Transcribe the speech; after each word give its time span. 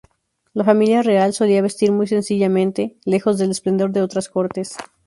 La 0.53 0.63
familia 0.63 1.03
real 1.03 1.31
solía 1.31 1.61
vestir 1.61 1.91
muy 1.91 2.07
sencillamente, 2.07 2.97
lejos 3.05 3.37
del 3.37 3.51
esplendor 3.51 3.91
de 3.91 4.01
otras 4.01 4.29
cortes. 4.29 4.75